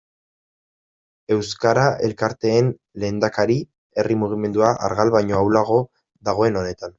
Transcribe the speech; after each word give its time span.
Euskara 1.35 1.83
elkarteen 2.07 2.71
lehendakari, 3.03 3.59
herri 4.01 4.19
mugimendua 4.23 4.73
argal 4.89 5.13
baino 5.19 5.39
ahulago 5.43 5.79
dagoen 6.33 6.61
honetan. 6.65 6.89